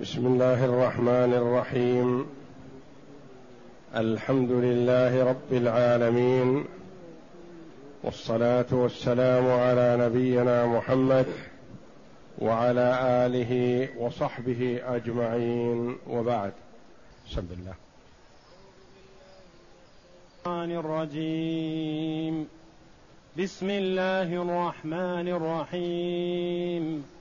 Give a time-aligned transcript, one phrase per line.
[0.00, 2.26] بسم الله الرحمن الرحيم.
[3.96, 6.64] الحمد لله رب العالمين.
[8.04, 11.26] والصلاة والسلام على نبينا محمد
[12.38, 15.98] وعلى آله وصحبه أجمعين.
[16.10, 16.52] وبعد.
[17.30, 17.74] بسم الله.
[20.46, 22.46] الرحمن الرجيم
[23.38, 27.17] بسم الله الرحمن الرحيم.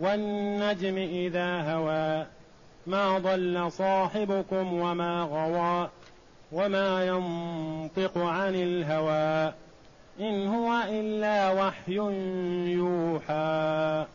[0.00, 2.26] والنجم إذا هوى
[2.86, 5.90] ما ضل صاحبكم وما غوى
[6.52, 9.52] وما ينطق عن الهوى
[10.20, 11.94] إن هو إلا وحي
[12.72, 14.06] يوحى.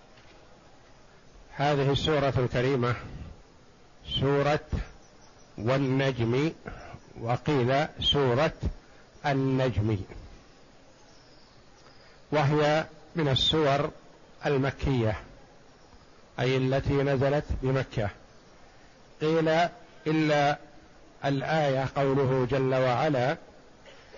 [1.55, 2.95] هذه السورة الكريمة
[4.19, 4.59] سورة
[5.57, 6.51] والنجم
[7.21, 8.53] وقيل سورة
[9.25, 9.97] النجم.
[12.31, 13.89] وهي من السور
[14.45, 15.19] المكية.
[16.39, 18.09] أي التي نزلت بمكة.
[19.21, 19.49] قيل
[20.07, 20.57] إلا
[21.25, 23.37] الآية قوله جل وعلا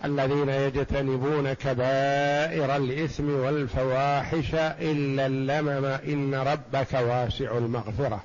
[0.05, 8.23] الذين يجتنبون كبائر الإثم والفواحش إلا اللمم إن ربك واسع المغفرة.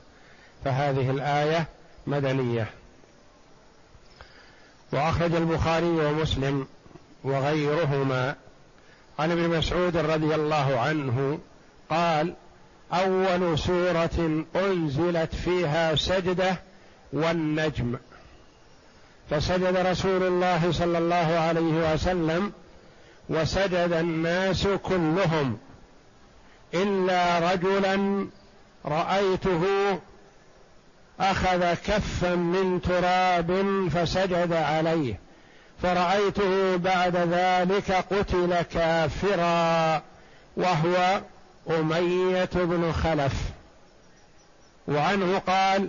[0.64, 1.66] فهذه الآية
[2.06, 2.66] مدنية.
[4.92, 6.66] وأخرج البخاري ومسلم
[7.24, 8.34] وغيرهما
[9.18, 11.38] عن ابن مسعود رضي الله عنه
[11.90, 12.34] قال
[12.92, 16.56] أول سورة أنزلت فيها سجدة
[17.12, 17.96] والنجم.
[19.30, 22.52] فسجد رسول الله صلى الله عليه وسلم
[23.28, 25.58] وسجد الناس كلهم
[26.74, 28.26] إلا رجلا
[28.84, 29.62] رأيته
[31.20, 35.18] أخذ كفا من تراب فسجد عليه
[35.82, 40.02] فرأيته بعد ذلك قتل كافرا
[40.56, 41.20] وهو
[41.70, 43.32] أمية بن خلف
[44.88, 45.88] وعنه قال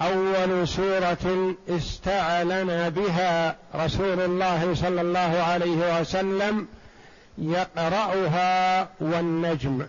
[0.00, 6.68] أول سورة استعلن بها رسول الله صلى الله عليه وسلم
[7.38, 9.86] يقرأها والنجم.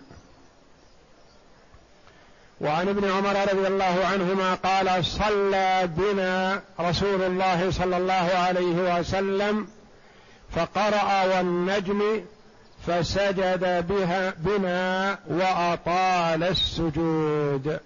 [2.60, 9.68] وعن ابن عمر رضي الله عنهما قال صلى بنا رسول الله صلى الله عليه وسلم
[10.56, 12.24] فقرأ والنجم
[12.86, 17.78] فسجد بها بنا وأطال السجود.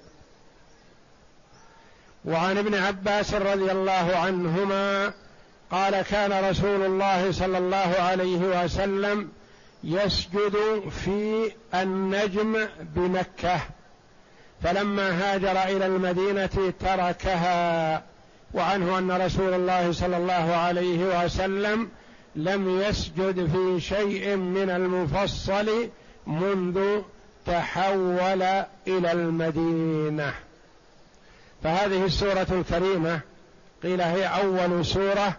[2.24, 5.12] وعن ابن عباس رضي الله عنهما
[5.70, 9.28] قال كان رسول الله صلى الله عليه وسلم
[9.84, 10.56] يسجد
[11.04, 13.60] في النجم بمكة
[14.62, 18.02] فلما هاجر إلى المدينة تركها
[18.54, 21.88] وعنه أن رسول الله صلى الله عليه وسلم
[22.36, 25.88] لم يسجد في شيء من المفصل
[26.26, 27.00] منذ
[27.46, 28.42] تحول
[28.88, 30.34] إلى المدينة.
[31.62, 33.20] فهذه السورة الكريمة
[33.82, 35.36] قيل هي أول سورة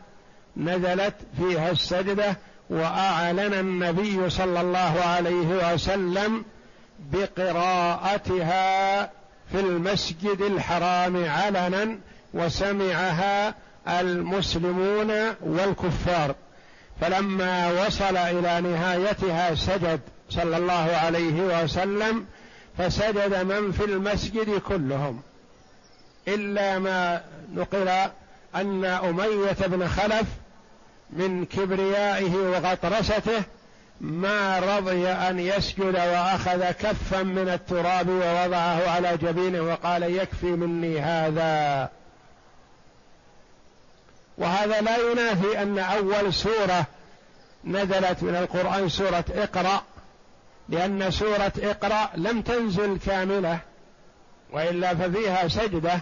[0.57, 2.37] نزلت فيها السجدة
[2.69, 6.45] وأعلن النبي صلى الله عليه وسلم
[7.13, 9.01] بقراءتها
[9.51, 11.97] في المسجد الحرام علنا
[12.33, 13.55] وسمعها
[13.87, 16.35] المسلمون والكفار.
[17.01, 22.25] فلما وصل إلى نهايتها سجد صلى الله عليه وسلم
[22.77, 25.21] فسجد من في المسجد كلهم.
[26.27, 27.21] إلا ما
[27.53, 27.87] نقل
[28.55, 30.27] أن أمية بن خلف
[31.09, 33.43] من كبريائه وغطرسته
[34.01, 41.89] ما رضي أن يسجد وأخذ كفا من التراب ووضعه على جبينه وقال يكفي مني هذا.
[44.41, 46.85] وهذا لا ينافي أن أول سورة
[47.63, 49.83] نزلت من القرآن سورة اقرأ
[50.69, 53.59] لأن سورة اقرأ لم تنزل كاملة
[54.53, 56.01] وإلا ففيها سجدة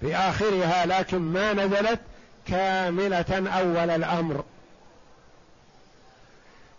[0.00, 2.00] في آخرها لكن ما نزلت
[2.46, 4.44] كاملة أول الأمر.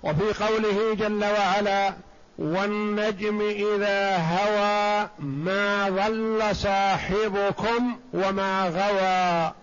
[0.04, 1.94] وفي قوله جل وعلا
[2.38, 9.54] والنجم إذا هوى ما ضل صاحبكم وما غوى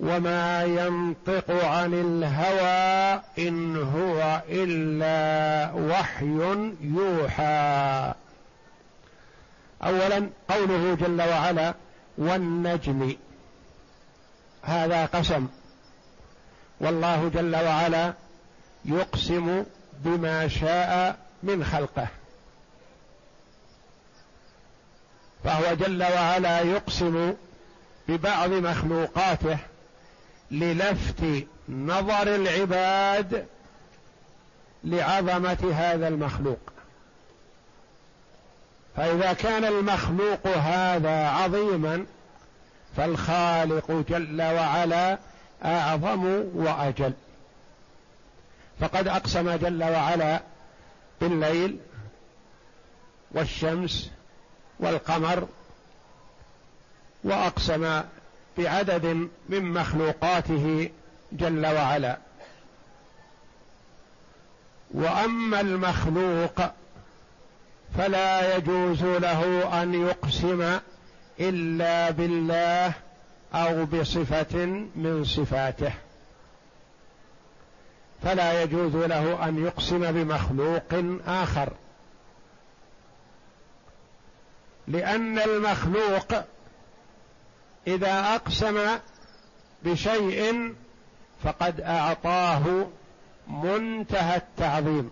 [0.00, 8.12] وما ينطق عن الهوى ان هو الا وحي يوحى.
[9.82, 11.74] اولا قوله جل وعلا
[12.18, 13.16] والنجم.
[14.62, 15.48] هذا قسم.
[16.80, 18.12] والله جل وعلا
[18.84, 22.08] يقسم بما شاء من خلقه.
[25.44, 27.34] فهو جل وعلا يقسم
[28.08, 29.58] ببعض مخلوقاته
[30.50, 33.46] للفت نظر العباد
[34.84, 36.72] لعظمة هذا المخلوق.
[38.96, 42.06] فإذا كان المخلوق هذا عظيما
[42.96, 45.18] فالخالق جل وعلا
[45.64, 47.12] أعظم وأجل.
[48.80, 50.40] فقد أقسم جل وعلا
[51.20, 51.78] بالليل
[53.30, 54.10] والشمس
[54.80, 55.48] والقمر
[57.24, 58.02] وأقسم
[58.58, 60.90] بعدد من مخلوقاته
[61.32, 62.18] جل وعلا.
[64.90, 66.62] وأما المخلوق
[67.98, 70.78] فلا يجوز له أن يقسم
[71.40, 72.92] إلا بالله
[73.54, 74.66] أو بصفة
[74.96, 75.92] من صفاته.
[78.22, 81.72] فلا يجوز له أن يقسم بمخلوق آخر.
[84.88, 86.34] لأن المخلوق
[87.86, 88.98] إذا أقسم
[89.82, 90.74] بشيء
[91.44, 92.86] فقد أعطاه
[93.48, 95.10] منتهى التعظيم.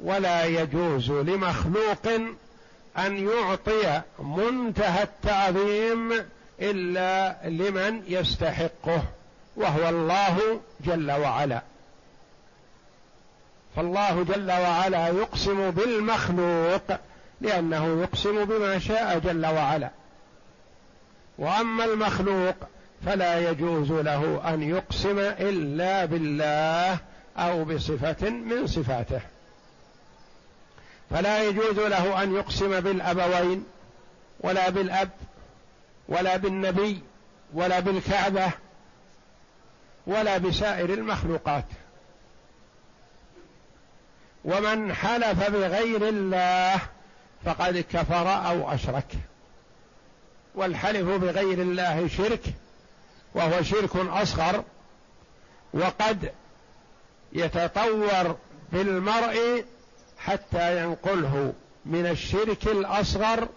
[0.00, 2.06] ولا يجوز لمخلوق
[2.98, 6.12] أن يعطي منتهى التعظيم
[6.60, 9.02] إلا لمن يستحقه
[9.56, 11.62] وهو الله جل وعلا.
[13.76, 16.98] فالله جل وعلا يقسم بالمخلوق
[17.40, 19.90] لأنه يقسم بما شاء جل وعلا.
[21.38, 22.54] وأما المخلوق
[23.06, 26.98] فلا يجوز له أن يقسم إلا بالله
[27.36, 29.20] أو بصفة من صفاته.
[31.10, 33.64] فلا يجوز له أن يقسم بالأبوين
[34.40, 35.10] ولا بالأب
[36.08, 37.00] ولا بالنبي
[37.54, 38.50] ولا بالكعبة
[40.06, 41.64] ولا بسائر المخلوقات.
[44.44, 46.80] ومن حلف بغير الله
[47.44, 49.14] فقد كفر أو أشرك.
[50.54, 52.42] والحلف بغير الله شرك
[53.34, 54.64] وهو شرك أصغر
[55.74, 56.32] وقد
[57.32, 58.36] يتطور
[58.72, 59.64] بالمرء
[60.18, 61.52] حتى ينقله
[61.86, 63.48] من الشرك الأصغر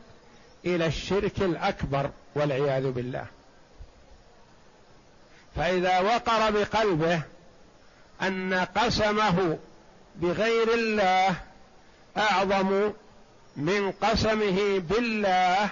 [0.65, 3.25] إلى الشرك الأكبر والعياذ بالله.
[5.55, 7.21] فإذا وقر بقلبه
[8.21, 9.57] أن قسمه
[10.15, 11.35] بغير الله
[12.17, 12.91] أعظم
[13.55, 15.69] من قسمه بالله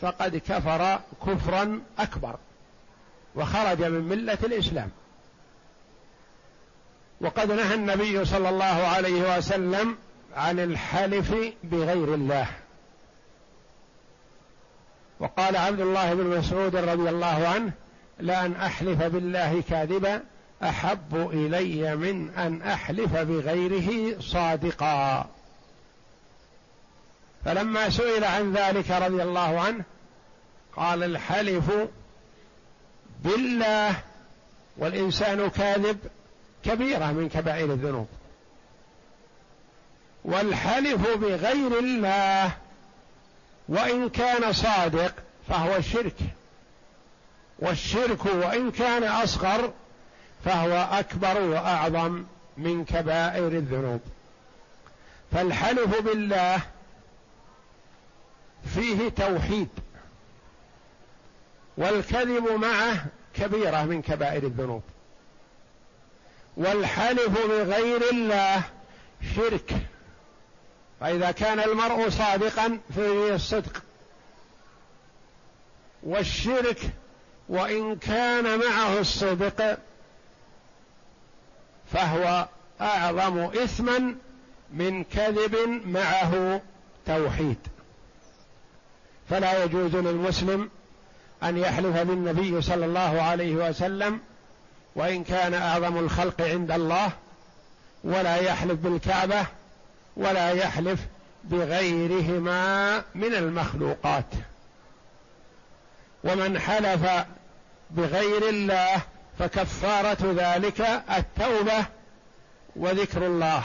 [0.00, 2.36] فقد كفر كفرا أكبر
[3.34, 4.90] وخرج من ملة الإسلام.
[7.20, 9.96] وقد نهى النبي صلى الله عليه وسلم
[10.36, 11.34] عن الحلف
[11.64, 12.46] بغير الله.
[15.20, 17.72] وقال عبد الله بن مسعود رضي الله عنه
[18.18, 20.22] لأن أحلف بالله كاذبا
[20.62, 25.26] أحب إلي من أن أحلف بغيره صادقا.
[27.46, 29.84] فلما سئل عن ذلك رضي الله عنه
[30.76, 31.64] قال الحلف
[33.24, 33.94] بالله
[34.76, 35.98] والإنسان كاذب
[36.64, 38.08] كبيرة من كبائر الذنوب.
[40.24, 42.50] والحلف بغير الله
[43.68, 45.14] وإن كان صادق
[45.48, 46.16] فهو شرك
[47.58, 49.72] والشرك وإن كان أصغر
[50.44, 52.24] فهو أكبر وأعظم
[52.56, 54.00] من كبائر الذنوب.
[55.32, 56.60] فالحلف بالله
[58.74, 59.68] فيه توحيد
[61.76, 64.82] والكذب معه كبيرة من كبائر الذنوب
[66.56, 68.62] والحلف بغير الله
[69.36, 69.74] شرك
[71.00, 73.82] فإذا كان المرء صادقا فيه الصدق
[76.02, 76.80] والشرك
[77.48, 79.78] وإن كان معه الصدق
[81.92, 82.48] فهو
[82.80, 84.14] أعظم اثما
[84.72, 86.62] من كذب معه
[87.06, 87.58] توحيد.
[89.30, 90.70] فلا يجوز للمسلم
[91.42, 94.20] أن يحلف بالنبي صلى الله عليه وسلم
[94.96, 97.12] وإن كان أعظم الخلق عند الله
[98.04, 99.46] ولا يحلف بالكعبة
[100.16, 101.00] ولا يحلف
[101.44, 104.26] بغيرهما من المخلوقات.
[106.24, 107.06] ومن حلف
[107.90, 109.02] بغير الله
[109.38, 110.80] فكفارة ذلك
[111.18, 111.84] التوبة
[112.76, 113.62] وذكر الله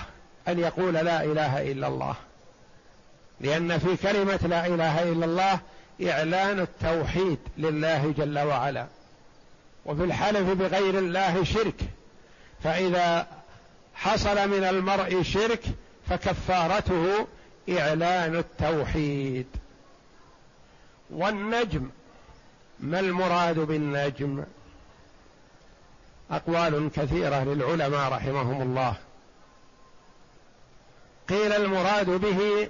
[0.47, 2.15] أن يقول لا إله إلا الله.
[3.41, 5.59] لأن في كلمة لا إله إلا الله
[6.03, 8.87] إعلان التوحيد لله جل وعلا.
[9.85, 11.81] وفي الحلف بغير الله شرك.
[12.63, 13.27] فإذا
[13.95, 15.63] حصل من المرء شرك
[16.09, 17.27] فكفارته
[17.69, 19.47] إعلان التوحيد.
[21.09, 21.89] والنجم
[22.79, 24.43] ما المراد بالنجم؟
[26.31, 28.95] أقوال كثيرة للعلماء رحمهم الله.
[31.29, 32.69] قيل المراد به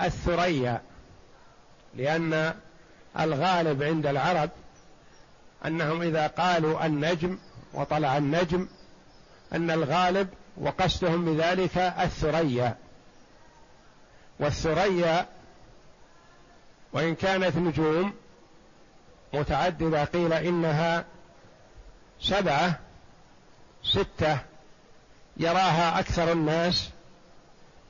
[0.00, 0.82] الثريا
[1.94, 2.54] لأن
[3.20, 4.50] الغالب عند العرب
[5.66, 7.38] أنهم إذا قالوا النجم
[7.74, 8.68] وطلع النجم
[9.52, 12.76] أن الغالب وقصدهم بذلك الثريا.
[14.40, 15.26] والثريا
[16.92, 18.14] وإن كانت نجوم
[19.34, 21.04] متعددة قيل إنها
[22.20, 22.78] سبعة
[23.82, 24.38] ستة
[25.36, 26.90] يراها أكثر الناس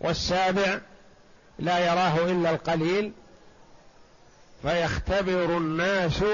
[0.00, 0.80] والسابع
[1.58, 3.12] لا يراه إلا القليل
[4.62, 6.24] فيختبر الناس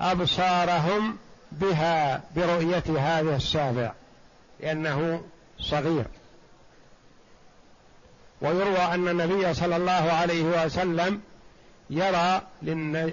[0.00, 1.16] أبصارهم
[1.52, 3.92] بها برؤية هذا السابع
[4.60, 5.22] لأنه
[5.60, 6.04] صغير.
[8.40, 11.20] ويروى أن النبي صلى الله عليه وسلم
[11.90, 12.42] يرى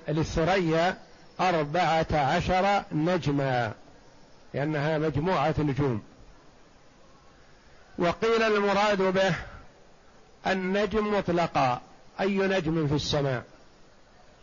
[0.08, 0.98] للثريا
[1.40, 3.72] أربعة عشر نجما
[4.54, 6.02] لأنها مجموعة نجوم.
[7.98, 9.36] وقيل المراد به
[10.52, 11.82] النجم مطلقا.
[12.22, 13.44] أي نجم في السماء؟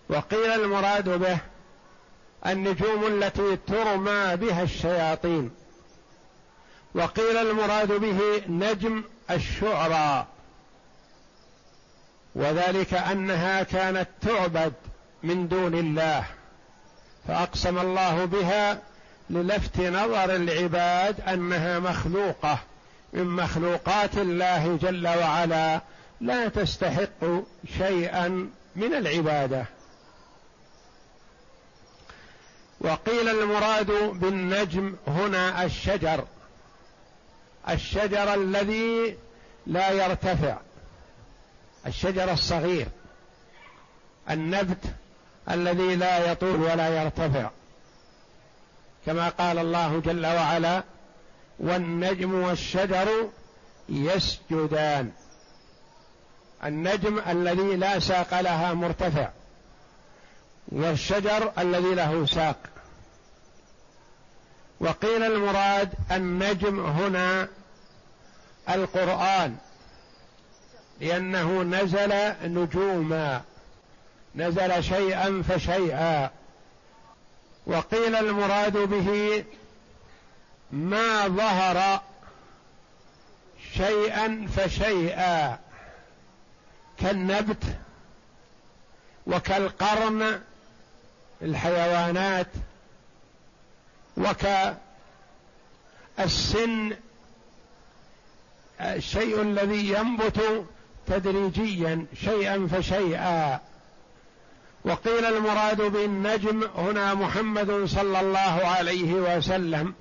[0.09, 1.39] وقيل المراد به
[2.47, 5.51] النجوم التي ترمى بها الشياطين.
[6.95, 10.27] وقيل المراد به نجم الشعرى.
[12.35, 14.73] وذلك أنها كانت تعبد
[15.23, 16.25] من دون الله
[17.29, 18.83] فأقسم الله بها
[19.31, 22.59] للفت نظر العباد أنها مخلوقة
[23.13, 25.81] من مخلوقات الله جل وعلا.
[26.21, 27.25] لا تستحق
[27.79, 28.29] شيئا
[28.77, 29.65] من العبادة.
[32.81, 33.91] وقيل المراد
[34.21, 36.25] بالنجم هنا الشجر.
[37.69, 39.17] الشجر الذي
[39.67, 40.57] لا يرتفع.
[41.87, 42.87] الشجر الصغير.
[44.31, 44.85] النبت
[45.51, 47.51] الذي لا يطول ولا يرتفع.
[49.07, 50.83] كما قال الله جل وعلا
[51.59, 53.31] والنجم والشجر
[53.89, 55.13] يسجدان.
[56.65, 59.29] النجم الذي لا ساق لها مرتفع
[60.69, 62.57] والشجر الذي له ساق.
[64.81, 67.49] وقيل المراد النجم هنا
[68.69, 69.57] القرآن
[71.01, 73.43] لأنه نزل نجوما
[74.35, 76.31] نزل شيئا فشيئا.
[77.67, 79.45] وقيل المراد به
[80.73, 82.01] ما ظهر
[83.77, 85.64] شيئا فشيئا.
[87.01, 87.65] كالنبت
[89.27, 90.41] وكالقرن
[91.43, 92.47] الحيوانات
[94.17, 94.77] وكالسن.
[98.81, 100.67] الشيء الذي ينبت
[101.07, 103.61] تدريجيا شيئا فشيئا.
[104.85, 109.95] وقيل المراد بالنجم هنا محمد صلى الله عليه وسلم.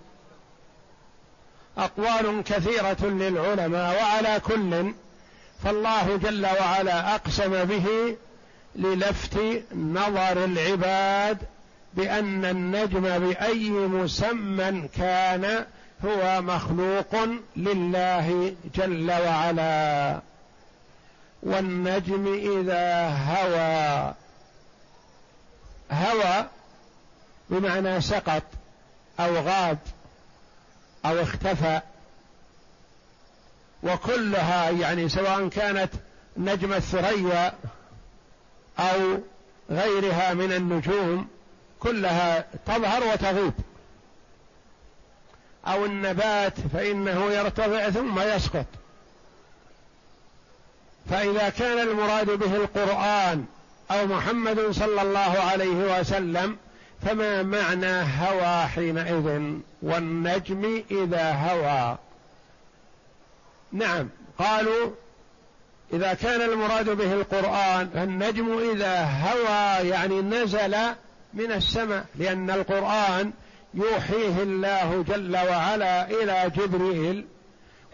[1.77, 4.93] أقوال كثيرة للعلماء وعلى كل
[5.63, 8.17] فالله جل وعلا أقسم به
[8.75, 9.39] للفت
[9.75, 11.38] نظر العباد
[11.93, 15.65] بأن النجم بأي مسمى كان
[16.05, 17.15] هو مخلوق
[17.55, 20.20] لله جل وعلا.
[21.43, 24.13] والنجم إذا هوى
[25.91, 26.46] هوى
[27.50, 28.43] بمعنى سقط
[29.20, 29.77] أو غاب
[31.05, 31.82] أو اختفى.
[33.83, 35.89] وكلها يعني سواء كانت
[36.37, 37.53] نجم الثريا
[38.79, 39.19] أو
[39.71, 41.27] غيرها من النجوم
[41.79, 43.53] كلها تظهر وتغيب
[45.67, 48.65] أو النبات فإنه يرتفع ثم يسقط.
[51.09, 53.45] فإذا كان المراد به القرآن
[53.91, 56.57] أو محمد صلى الله عليه وسلم
[57.01, 61.97] فما معنى هوى حينئذ؟ والنجم إذا هوى.
[63.74, 64.10] نعم.
[64.39, 64.92] قالوا
[65.94, 70.75] إذا كان المراد به القرآن فالنجم إذا هوى يعني نزل
[71.34, 73.32] من السماء لأن القرآن
[73.74, 77.25] يوحيه الله جل وعلا إلى جبريل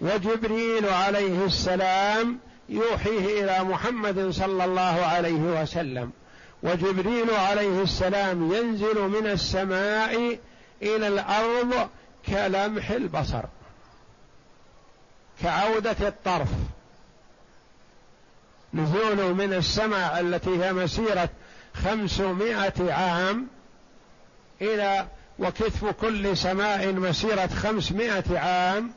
[0.01, 6.11] وجبريل عليه السلام يوحيه إلى محمد صلى الله عليه وسلم
[6.63, 10.39] وجبريل عليه السلام ينزل من السماء
[10.81, 11.89] إلى الأرض
[12.27, 13.43] كلمح البصر.
[15.43, 16.49] كعودة الطرف.
[18.73, 21.29] نزول من السماء التي هي مسيرة
[21.73, 23.47] خمسمائة عام
[24.61, 25.07] إلى
[25.39, 28.91] وكتف كل سماء مسيرة خمسمائة عام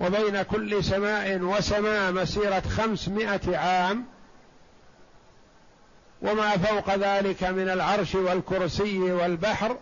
[0.00, 4.04] وبين كل سماء وسماء مسيرة خمسمائة عام.
[6.22, 9.76] وما فوق ذلك من العرش والكرسي والبحر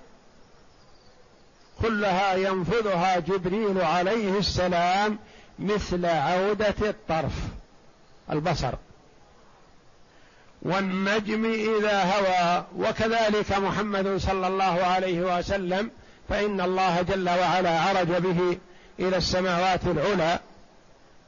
[1.83, 5.19] كلها ينفذها جبريل عليه السلام
[5.61, 7.33] مثل عودة الطرف
[8.31, 8.75] البصر.
[10.63, 15.91] والنجم إذا هوى وكذلك محمد صلى الله عليه وسلم
[16.29, 18.59] فإن الله جل وعلا عرج به
[18.99, 20.39] إلى السماوات العلى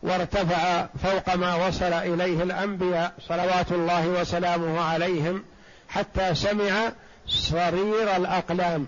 [0.02, 5.44] وارتفع فوق ما وصل إليه الأنبياء صلوات الله وسلامه عليهم
[5.88, 6.92] حتى سمع
[7.26, 8.86] صرير الأقلام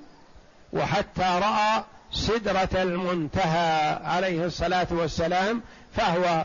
[0.73, 5.63] وحتى رأى سدرة المنتهى عليه الصلاة والسلام
[5.97, 6.45] فهو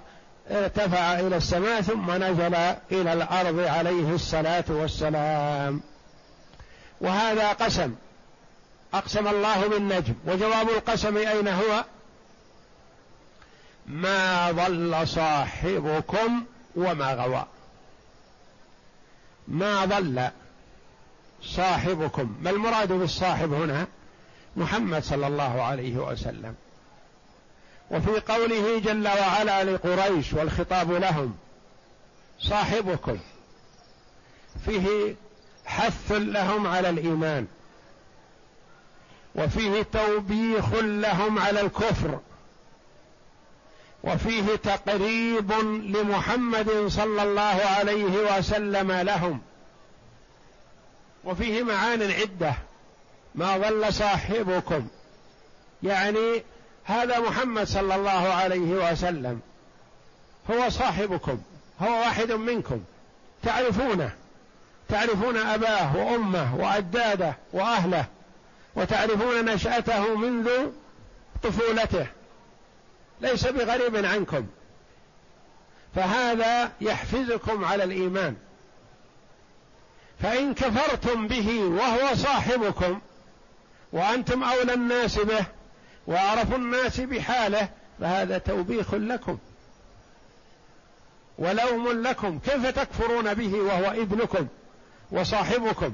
[0.51, 2.55] ارتفع إلى السماء ثم نزل
[2.91, 5.81] إلى الأرض عليه الصلاة والسلام.
[7.01, 7.95] وهذا قسم
[8.93, 11.85] أقسم الله بالنجم وجواب القسم أين هو؟
[13.85, 16.43] ما ضل صاحبكم
[16.75, 17.45] وما غوى.
[19.47, 20.29] ما ضل
[21.43, 23.88] صاحبكم ما المراد بالصاحب هنا؟
[24.56, 26.56] محمد صلى الله عليه وسلم.
[27.91, 31.36] وفي قوله جل وعلا لقريش والخطاب لهم
[32.39, 33.20] صاحبكم.
[34.65, 35.15] فيه
[35.65, 37.48] حث لهم على الإيمان.
[39.36, 42.20] وفيه توبيخ لهم على الكفر.
[44.03, 45.51] وفيه تقريب
[45.84, 49.41] لمحمد صلى الله عليه وسلم لهم.
[51.24, 52.53] وفيه معان عده
[53.36, 54.88] ما ضل صاحبكم.
[55.83, 56.43] يعني
[56.83, 59.39] هذا محمد صلى الله عليه وسلم
[60.51, 61.41] هو صاحبكم
[61.81, 62.83] هو واحد منكم.
[63.43, 64.12] تعرفونه
[64.89, 68.05] تعرفون أباه وأمه وأجداده وأهله
[68.75, 70.50] وتعرفون نشأته منذ
[71.43, 72.07] طفولته.
[73.21, 74.48] ليس بغريب عنكم.
[75.95, 78.36] فهذا يحفزكم على الإيمان.
[80.21, 83.00] فإن كفرتم به وهو صاحبكم
[83.93, 85.46] وأنتم أولى الناس به
[86.08, 87.69] وأعرف الناس بحاله
[88.00, 89.38] فهذا توبيخ لكم.
[91.38, 92.39] ولوم لكم.
[92.39, 94.48] كيف تكفرون به وهو ابنكم
[95.12, 95.93] وصاحبكم؟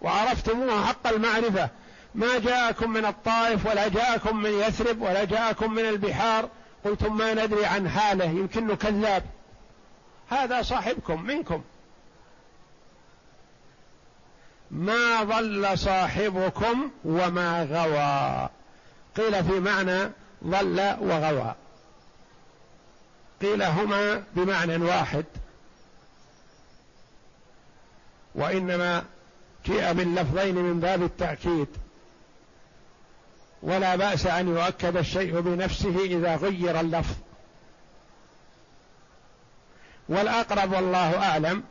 [0.00, 1.68] وعرفتموه حق المعرفة.
[2.14, 6.48] ما جاءكم من الطائف ولا جاءكم من يثرب ولا جاءكم من البحار.
[6.84, 9.24] قلتم ما ندري عن حاله يمكنه كذاب.
[10.28, 11.62] هذا صاحبكم منكم.
[14.70, 18.48] ما ضل صاحبكم وما غوى.
[19.16, 20.10] قيل في معنى
[20.44, 21.54] ضل وغوى.
[23.42, 25.24] قيل هما بمعنى واحد.
[28.34, 29.04] وإنما
[29.66, 31.68] جاء باللفظين من باب التأكيد.
[33.62, 37.16] ولا بأس أن يؤكد الشيء بنفسه إذا غير اللفظ.
[40.08, 41.64] والأقرب والله أعلم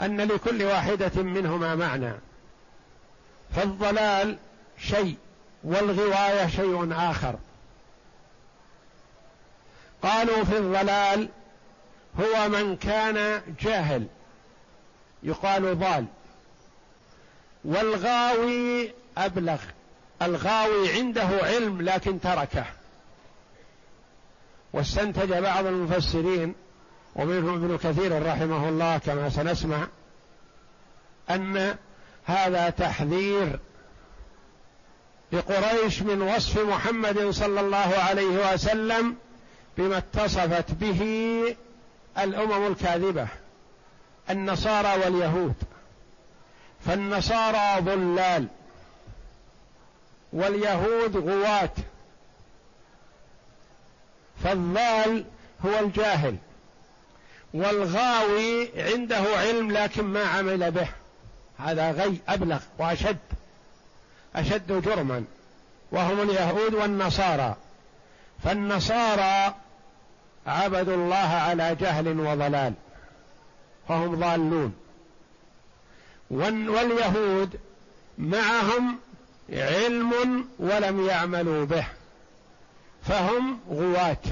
[0.00, 2.12] أن لكل واحدة منهما معنى.
[3.56, 4.38] فالضلال
[4.78, 5.16] شيء
[5.64, 7.38] والغواية شيء آخر.
[10.02, 11.28] قالوا في الضلال
[12.20, 14.06] هو من كان جاهل
[15.22, 16.04] يقال ضال.
[17.64, 19.60] والغاوي أبلغ
[20.22, 22.64] الغاوي عنده علم لكن تركه.
[24.72, 26.54] واستنتج بعض المفسرين
[27.14, 29.86] ومنهم ابن كثير رحمه الله كما سنسمع
[31.30, 31.76] أن
[32.24, 33.58] هذا تحذير
[35.32, 39.16] لقريش من وصف محمد صلى الله عليه وسلم
[39.78, 41.02] بما اتصفت به
[42.18, 43.28] الأمم الكاذبة
[44.30, 45.54] النصارى واليهود.
[46.86, 48.46] فالنصارى ضلال
[50.32, 51.70] واليهود غواة.
[54.44, 55.24] فالضال
[55.64, 56.36] هو الجاهل.
[57.54, 60.88] والغاوي عنده علم لكن ما عمل به.
[61.58, 63.18] هذا غي أبلغ وأشد
[64.36, 65.24] أشد جرما.
[65.92, 67.56] وهم اليهود والنصارى.
[68.44, 69.54] فالنصارى
[70.46, 72.72] عبدوا الله على جهل وضلال.
[73.88, 74.74] فهم ضالون.
[76.30, 77.60] واليهود
[78.18, 78.98] معهم
[79.50, 81.86] علم ولم يعملوا به.
[83.02, 84.22] فهم غواة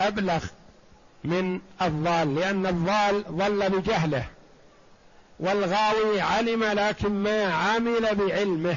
[0.00, 0.44] أبلغ
[1.24, 4.26] من الضال لأن الضال ضل بجهله
[5.40, 8.76] والغاوي علم لكن ما عمل بعلمه.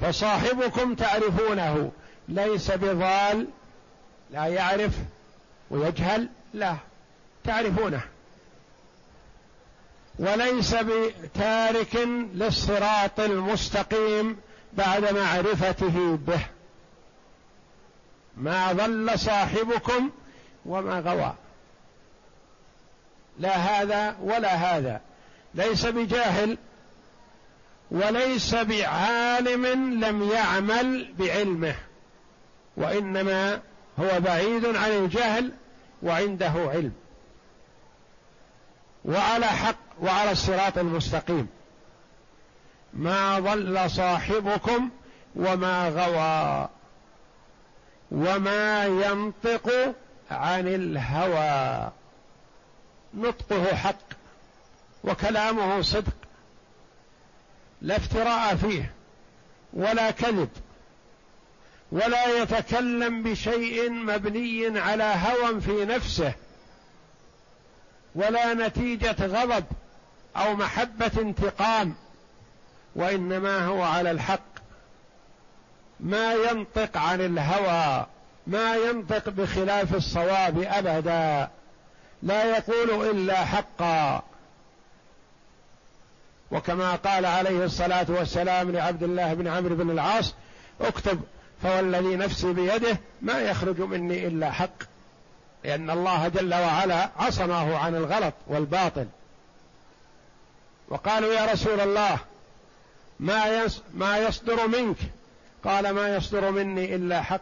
[0.00, 1.92] فصاحبكم تعرفونه
[2.28, 3.46] ليس بضال
[4.30, 4.92] لا يعرف
[5.70, 6.76] ويجهل لا
[7.44, 8.00] تعرفونه.
[10.18, 11.96] وليس بتارك
[12.34, 14.36] للصراط المستقيم
[14.72, 16.40] بعد معرفته به.
[18.38, 20.10] ما ضل صاحبكم
[20.66, 21.34] وما غوى.
[23.38, 25.00] لا هذا ولا هذا.
[25.54, 26.58] ليس بجاهل
[27.90, 29.66] وليس بعالم
[30.04, 31.74] لم يعمل بعلمه
[32.76, 33.60] وإنما
[34.00, 35.52] هو بعيد عن الجهل
[36.02, 36.92] وعنده علم.
[39.04, 41.48] وعلى حق وعلى الصراط المستقيم.
[42.94, 44.90] ما ضل صاحبكم
[45.36, 46.68] وما غوى.
[48.10, 49.94] وما ينطق
[50.30, 51.90] عن الهوى.
[53.14, 53.94] نطقه حق
[55.04, 56.14] وكلامه صدق.
[57.82, 58.94] لا افتراء فيه
[59.72, 60.48] ولا كذب.
[61.92, 66.32] ولا يتكلم بشيء مبني على هوى في نفسه.
[68.14, 69.64] ولا نتيجة غضب
[70.36, 71.94] أو محبة انتقام.
[72.96, 74.47] وإنما هو على الحق.
[76.00, 78.06] ما ينطق عن الهوى
[78.46, 81.48] ما ينطق بخلاف الصواب أبدا.
[82.22, 84.22] لا يقول إلا حقا.
[86.50, 90.34] وكما قال عليه الصلاة والسلام لعبد الله بن عمرو بن العاص
[90.80, 91.20] اكتب
[91.62, 94.82] فوالذي نفسي بيده ما يخرج مني إلا حق.
[95.64, 99.06] لأن الله جل وعلا عصمه عن الغلط والباطل.
[100.88, 102.18] وقالوا يا رسول الله
[103.20, 104.96] ما ما يصدر منك
[105.68, 107.40] قال ما يصدر مني إلا حق.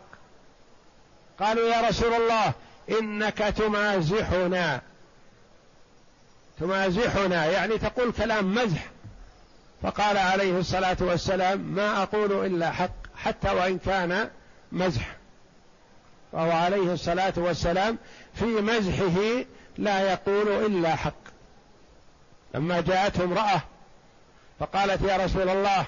[1.40, 2.52] قالوا يا رسول الله
[3.00, 4.80] إنك تمازحنا.
[6.60, 8.86] تمازحنا يعني تقول كلام مزح.
[9.82, 14.30] فقال عليه الصلاة والسلام ما أقول إلا حق حتى وإن كان
[14.72, 15.16] مزح.
[16.32, 17.98] فهو عليه الصلاة والسلام
[18.34, 19.44] في مزحه
[19.78, 21.26] لا يقول إلا حق.
[22.54, 23.62] لما جاءته امرأة
[24.60, 25.86] فقالت يا رسول الله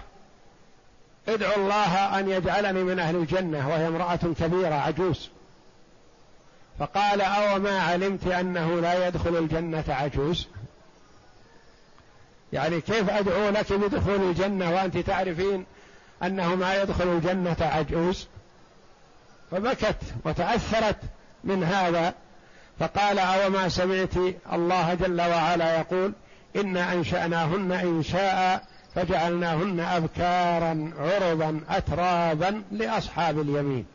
[1.29, 5.31] ادعو الله أن يجعلني من أهل الجنة وهي امرأة كبيرة عجوز.
[6.79, 10.49] فقال أو ما علمت أنه لا يدخل الجنة عجوز؟
[12.53, 15.67] يعني كيف أدعو لك بدخول الجنة وأنت تعرفين
[16.23, 18.27] أنه ما يدخل الجنة عجوز؟
[19.51, 20.99] فبكت وتأثرت
[21.45, 22.15] من هذا.
[22.81, 24.17] فقال أو ما سمعت
[24.53, 26.13] الله جل وعلا يقول
[26.57, 28.65] أنا أنشأناهن انشاء
[28.99, 33.87] فجعلناهن ابكارا عربا اترابا لأصحاب اليمين.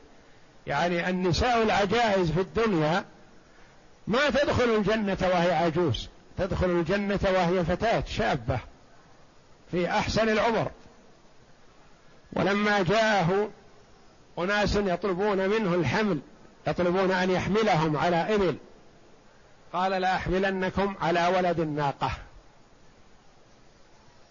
[0.68, 3.06] يعني النساء العجائز في الدنيا
[4.08, 8.60] ما تدخل الجنة وهي عجوز تدخل الجنة وهي فتاة شابة
[9.72, 10.72] في أحسن العمر.
[12.34, 13.50] ولما جاءه
[14.40, 16.20] أناس يطلبون منه الحمل
[16.68, 18.56] يطلبون أن يحملهم على إبل.
[19.74, 22.12] قال لاحملنكم على ولد الناقة.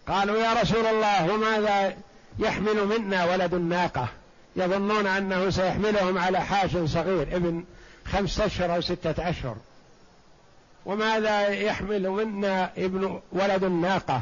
[0.09, 1.95] قالوا يا رسول الله وماذا
[2.38, 4.09] يحمل منا ولد الناقة؟
[4.57, 7.65] يظنون أنه سيحملهم على حاش صغير ابن
[8.05, 9.57] خمسة أشهر أو ستة أشهر
[10.87, 14.21] وماذا يحمل منا ابن ولد الناقة؟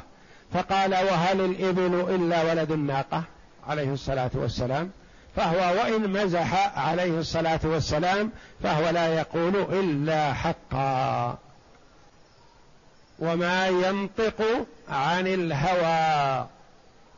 [0.54, 3.22] فقال وهل الإبل إلا ولد الناقة؟
[3.68, 4.90] عليه الصلاة والسلام.
[5.36, 8.30] فهو وإن مزح عليه الصلاة والسلام
[8.62, 11.38] فهو لا يقول إلا حقا.
[13.20, 16.48] وما ينطق عن الهوى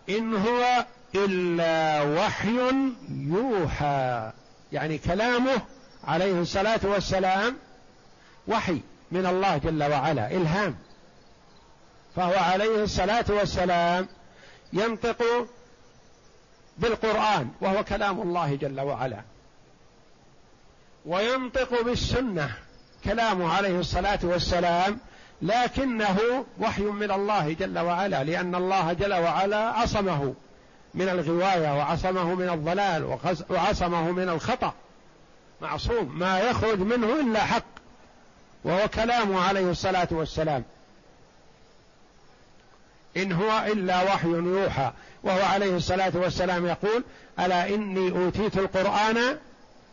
[0.09, 2.59] إن هو إلا وحي
[3.09, 4.31] يوحى.
[4.73, 5.63] يعني كلامه
[6.05, 7.57] عليه الصلاة والسلام
[8.49, 8.81] وحي
[9.13, 10.77] من الله جل وعلا إلهام.
[12.17, 14.09] فهو عليه الصلاة والسلام
[14.73, 15.49] ينطق
[16.79, 19.21] بالقرآن وهو كلام الله جل وعلا.
[21.07, 22.57] وينطق بالسنة
[23.05, 24.99] كلامه عليه الصلاة والسلام
[25.43, 30.35] لكنه وحي من الله جل وعلا لأن الله جل وعلا عصمه
[30.95, 33.19] من الغواية وعصمه من الضلال
[33.51, 34.75] وعصمه من الخطأ.
[35.61, 37.65] معصوم ما يخرج منه إلا حق
[38.65, 40.65] وهو كلامه عليه الصلاة والسلام.
[43.17, 47.05] إن هو إلا وحي يوحى وهو عليه الصلاة والسلام يقول
[47.41, 49.39] ألا إني أوتيت القرآن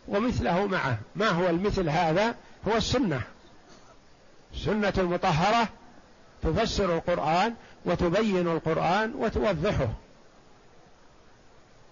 [0.07, 0.97] ومثله معه.
[1.15, 2.35] ما هو المثل هذا؟
[2.67, 3.21] هو السنة.
[4.53, 5.67] السنة المطهرة
[6.43, 7.53] تفسر القرآن
[7.85, 9.89] وتبين القرآن وتوضحه.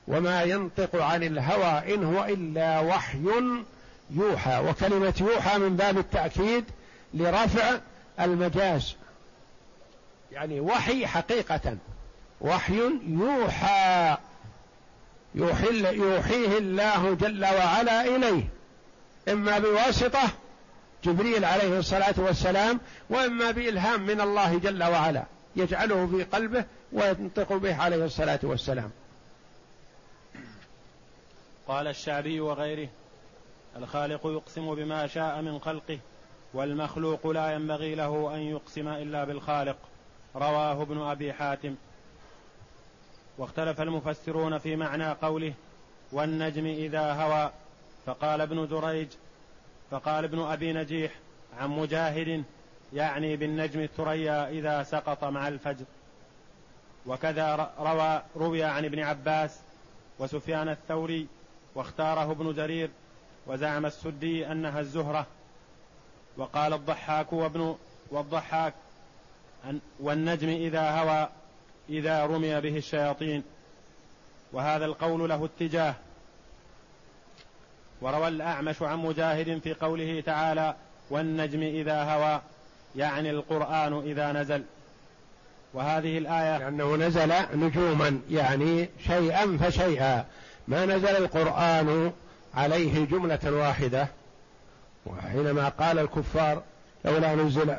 [0.08, 3.32] وما ينطق عن الهوى إن هو إلا وحي
[4.10, 4.64] يوحى.
[4.70, 6.66] وكلمة يوحى من باب التأكيد
[7.14, 7.80] لرفع
[8.20, 8.96] المجاز.
[10.32, 11.78] يعني وحي حقيقة.
[12.42, 14.18] وحي يوحى.
[15.36, 18.44] يوحي يوحيه الله جل وعلا إليه.
[19.30, 20.30] إما بواسطة
[21.04, 22.80] جبريل عليه الصلاة والسلام
[23.10, 25.24] وإما بإلهام من الله جل وعلا
[25.56, 28.92] يجعله في قلبه وينطق به عليه الصلاة والسلام.
[31.68, 32.90] قال الشعبي وغيره
[33.78, 36.00] الخالق يقسم بما شاء من خلقه
[36.54, 39.78] والمخلوق لا ينبغي له أن يقسم إلا بالخالق.
[40.36, 41.76] رواه ابن أبي حاتم.
[43.38, 45.54] واختلف المفسرون في معنى قوله
[46.12, 47.52] والنجم إذا هوى.
[48.06, 49.08] فقال ابن دريج
[49.92, 51.12] فقال ابن أبي نجيح
[51.60, 52.44] عن مجاهد
[52.94, 55.86] يعني بالنجم الثريا إذا سقط مع الفجر.
[57.06, 59.60] وكذا روى روي عن ابن عباس
[60.20, 61.28] وسفيان الثوري
[61.76, 62.90] واختاره ابن جرير
[63.48, 65.26] وزعم السدي أنها الزهرة.
[66.38, 67.76] وقال الضحاك وابن
[68.12, 68.74] والضحاك
[70.00, 71.30] والنجم إذا هوى
[71.90, 73.44] إذا رمي به الشياطين.
[74.54, 75.96] وهذا القول له اتجاه
[78.02, 80.76] وروى الأعمش عن مجاهد في قوله تعالى
[81.10, 82.42] والنجم إذا هوى
[82.96, 84.64] يعني القرآن إذا نزل.
[85.74, 90.26] وهذه الآية لأنه نزل نجوما يعني شيئا فشيئا.
[90.68, 92.12] ما نزل القرآن
[92.56, 94.08] عليه جملة واحدة
[95.06, 96.62] وحينما قال الكفار
[97.06, 97.76] لولا نزل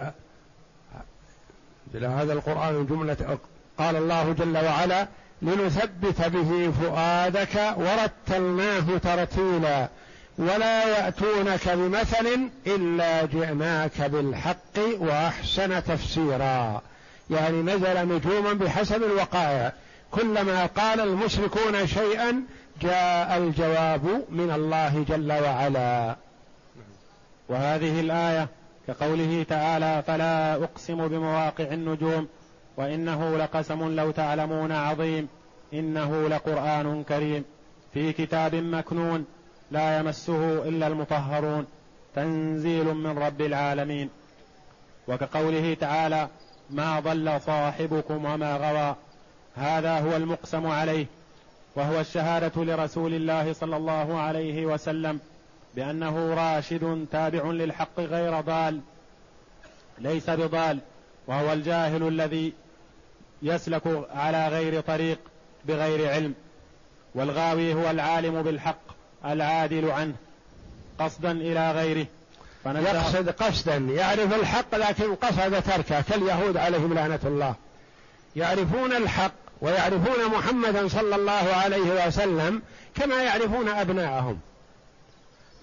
[1.95, 3.39] نزل هذا القرآن جملة
[3.79, 5.09] قال الله جل وعلا
[5.43, 9.89] لنثبت به فؤادك ورتلناه ترتيلا.
[10.39, 16.83] ولا يأتونك بمثل إلا جئناك بالحق وأحسن تفسيرا.
[17.31, 19.73] يعني نزل نجوما بحسب الوقائع.
[20.11, 22.43] كلما قال المشركون شيئا
[22.83, 26.17] جاء الجواب من الله جل وعلا.
[27.49, 28.49] وهذه الآية
[28.87, 32.29] كقوله تعالى فلا أقسم بمواقع النجوم
[32.77, 35.29] وإنه لقسم لو تعلمون عظيم
[35.75, 37.45] إنه لقرآن كريم
[37.95, 39.25] في كتاب مكنون
[39.71, 41.67] لا يمسه إلا المطهرون.
[42.15, 44.11] تنزيل من رب العالمين.
[45.09, 46.29] وكقوله تعالى
[46.71, 48.97] ما ضل صاحبكم وما غوى.
[49.57, 51.07] هذا هو المقسم عليه.
[51.77, 55.21] وهو الشهادة لرسول الله صلى الله عليه وسلم
[55.77, 58.81] بأنه راشد تابع للحق غير ضال.
[59.99, 60.79] ليس بضال.
[61.27, 62.53] وهو الجاهل الذي
[63.43, 65.19] يسلك على غير طريق
[65.65, 66.35] بغير علم.
[67.15, 68.88] والغاوي هو العالم بالحق.
[69.25, 70.15] العادل عنه
[70.99, 72.07] قصدا إلى غيره.
[72.67, 77.55] يقصد قصدا يعرف الحق لكن قصد تركه كاليهود عليهم لعنة الله.
[78.37, 82.63] يعرفون الحق ويعرفون محمدا صلى الله عليه وسلم
[82.95, 84.39] كما يعرفون أبناءهم.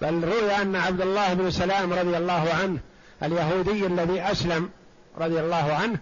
[0.00, 2.78] بل روي أن عبد الله بن سلام رضي الله عنه
[3.22, 4.70] اليهودي الذي أسلم
[5.18, 5.98] رضي الله عنه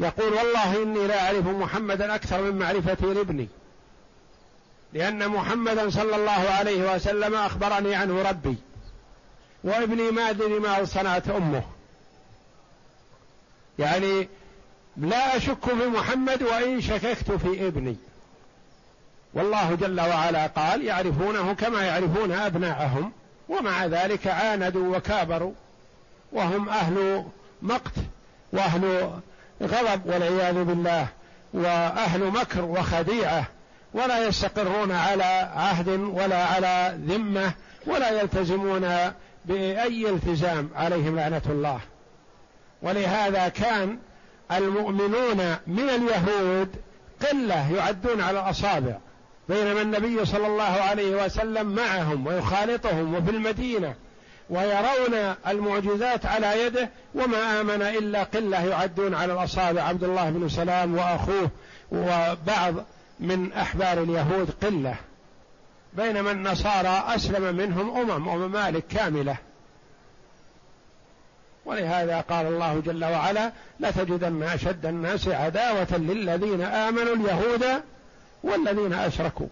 [0.00, 3.48] يقول والله إني لا أعرف محمدا أكثر من معرفتي لابني.
[4.92, 8.56] لأن محمدا صلى الله عليه وسلم أخبرني عنه ربي.
[9.64, 11.62] وابني ما أدري ما صنعت أمه.
[13.78, 14.28] يعني
[14.96, 17.96] لا أشك في محمد وإن شككت في ابني.
[19.34, 23.12] والله جل وعلا قال يعرفونه كما يعرفون أبناءهم.
[23.48, 25.52] ومع ذلك عاندوا وكابروا.
[26.32, 27.24] وهم أهل
[27.62, 27.94] مقت
[28.52, 29.10] وأهل
[29.62, 31.06] غضب والعياذ بالله.
[31.54, 33.44] وأهل مكر وخديعة.
[33.94, 37.52] ولا يستقرون على عهد ولا على ذمة
[37.86, 38.88] ولا يلتزمون
[39.44, 41.80] بأي التزام عليهم لعنة الله.
[42.82, 43.98] ولهذا كان
[44.52, 46.68] المؤمنون من اليهود
[47.30, 48.98] قلة يعدون على الأصابع
[49.48, 53.94] بينما النبي صلى الله عليه وسلم معهم ويخالطهم وفي المدينة
[54.50, 60.96] ويرون المعجزات على يده وما آمن إلا قلة يعدون على الأصابع عبد الله بن سلام
[60.96, 61.50] وأخوه
[61.92, 62.74] وبعض
[63.20, 64.94] من أحبار اليهود قلة
[65.92, 69.36] بينما النصارى أسلم منهم أمم وممالك كاملة.
[71.64, 77.82] ولهذا قال الله جل وعلا لتجدن أشد الناس عداوة للذين آمنوا اليهود
[78.42, 79.48] والذين أشركوا.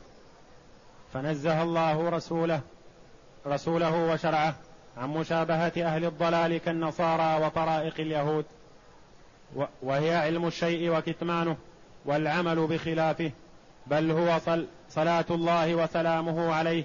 [1.14, 2.61] فنزه الله رسوله
[3.46, 4.54] رسوله وشرعه
[4.96, 8.44] عن مشابهة أهل الضلال كالنصارى وطرائق اليهود
[9.83, 11.57] وهي علم الشيء وكتمانه
[12.04, 13.31] والعمل بخلافه.
[13.90, 16.85] بل هو صل صلاة الله وسلامه عليه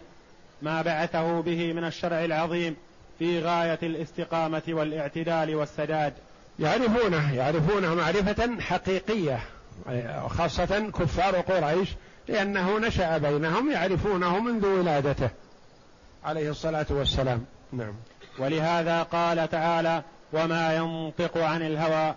[0.61, 2.75] ما بعثه به من الشرع العظيم
[3.19, 6.13] في غاية الاستقامة والاعتدال والسداد.
[6.59, 9.39] يعرفونه يعرفونه معرفة حقيقية
[10.27, 11.89] خاصة كفار قريش
[12.27, 15.29] لأنه نشأ بينهم يعرفونه منذ ولادته.
[16.23, 17.45] عليه الصلاة والسلام.
[17.71, 17.93] نعم.
[18.39, 22.15] ولهذا قال تعالى وما ينطق عن الهوى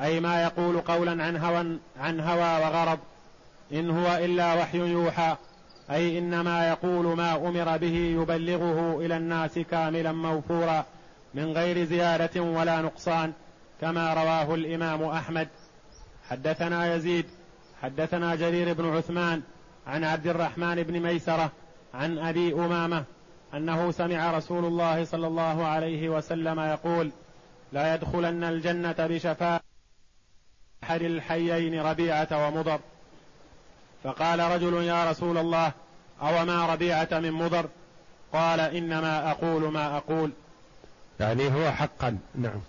[0.00, 2.98] أي ما يقول قولا عن هوى عن هوى وغرض.
[3.72, 5.36] إن هو إلا وحي يوحى
[5.90, 10.84] أي إنما يقول ما أمر به يبلغه إلى الناس كاملا موفورا
[11.34, 13.32] من غير زيادة ولا نقصان
[13.80, 15.48] كما رواه الإمام أحمد.
[16.30, 17.26] حدثنا يزيد
[17.82, 19.42] حدثنا جرير بن عثمان
[19.86, 21.52] عن عبد الرحمن بن ميسرة
[21.94, 23.04] عن أبي أمامة
[23.54, 27.10] أنه سمع رسول الله صلى الله عليه وسلم يقول
[27.72, 29.62] لا يدخلن الجنة بشفاء
[30.84, 32.80] أحد الحيين ربيعة ومضر
[34.04, 35.72] فقال رجل يا رسول الله
[36.22, 37.68] أو ما ربيعة من مضر؟
[38.32, 40.30] قال إنما أقول ما أقول.
[41.20, 42.60] يعني هو حقا نعم.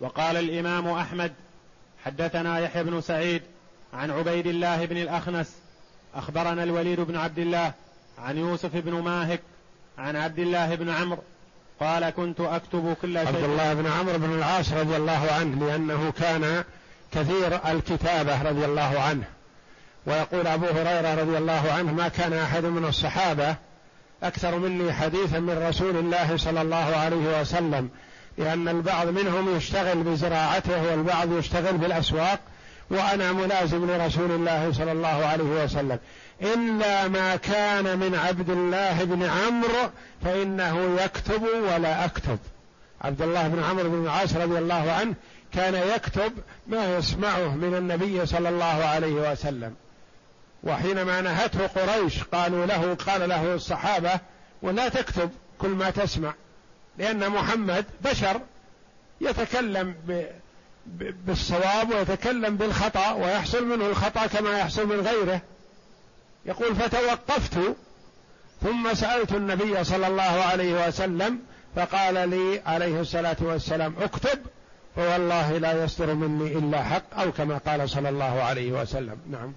[0.00, 1.32] وقال الإمام أحمد
[2.04, 3.42] حدثنا يحيى بن سعيد
[3.94, 5.56] عن عبيد الله بن الأخنس
[6.14, 7.72] أخبرنا الوليد بن عبد الله
[8.18, 9.40] عن يوسف بن ماهك
[9.98, 11.22] عن عبد الله بن عمرو
[11.80, 13.26] قال كنت أكتب كل شيء.
[13.26, 16.64] عبد الله بن عمرو بن العاص رضي الله عنه لأنه كان
[17.12, 19.24] كثير الكتابة رضي الله عنه.
[20.06, 23.56] ويقول أبو هريرة رضي الله عنه ما كان أحد من الصحابة
[24.22, 27.88] أكثر مني حديثا من رسول الله صلى الله عليه وسلم
[28.38, 32.40] لأن البعض منهم يشتغل بزراعته والبعض يشتغل بالأسواق
[32.90, 35.98] وأنا ملازم لرسول الله صلى الله عليه وسلم.
[36.42, 39.90] إلا ما كان من عبد الله بن عمرو
[40.24, 42.38] فإنه يكتب ولا أكتب.
[43.00, 45.14] عبد الله بن عمرو بن العاص رضي الله عنه
[45.52, 46.32] كان يكتب
[46.66, 49.74] ما يسمعه من النبي صلى الله عليه وسلم.
[50.62, 54.20] وحينما نهته قريش قالوا له قال له الصحابة
[54.62, 56.34] ولا تكتب كل ما تسمع
[56.98, 58.40] لأن محمد بشر
[59.20, 59.94] يتكلم
[61.26, 65.40] بالصواب ويتكلم بالخطأ ويحصل منه الخطأ كما يحصل من غيره.
[66.46, 67.58] يقول فتوقفت
[68.62, 71.38] ثم سألت النبي صلى الله عليه وسلم
[71.76, 74.38] فقال لي عليه الصلاة والسلام اكتب
[74.96, 79.16] فوالله لا يصدر مني إلا حق أو كما قال صلى الله عليه وسلم.
[79.30, 79.52] نعم.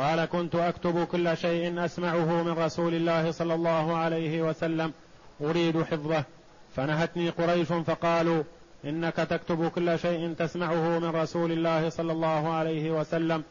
[0.00, 4.92] قال كنت أكتب كل شيء أسمعه من رسول الله صلى الله عليه وسلم.
[5.40, 6.24] أريد حفظه.
[6.76, 8.42] فنهتني قريش فقالوا
[8.84, 13.42] إنك تكتب كل شيء تسمعه من رسول الله صلى الله عليه وسلم.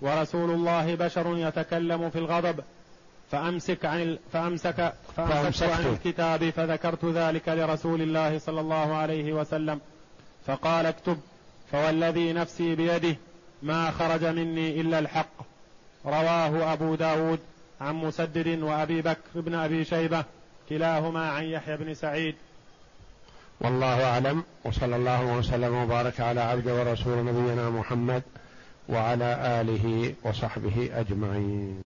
[0.00, 2.60] ورسول الله بشر يتكلم في الغضب.
[3.30, 9.80] فأمسك عن فأمسك فأمسكت عن الكتاب فذكرت ذلك لرسول الله صلى الله عليه وسلم.
[10.46, 11.18] فقال اكتب.
[11.72, 13.16] فوالذي نفسي بيده
[13.62, 15.53] ما خرج مني إلا الحق.
[16.06, 17.38] رواه أبو داود
[17.80, 20.24] عن مسدد وأبي بكر بن أبي شيبة
[20.68, 22.34] كلاهما عن يحيى بن سعيد.
[23.60, 28.22] والله أعلم وصلى الله وسلم وبارك على عبد ورسول نبينا محمد
[28.88, 31.82] وعلى آله وصحبه أجمعين.